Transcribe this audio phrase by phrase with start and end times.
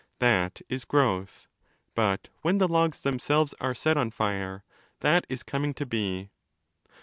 [0.17, 1.45] That is 'growth'.
[1.93, 4.63] But when the logs them selves are set on fire,
[5.01, 6.31] that is 'coming to be'.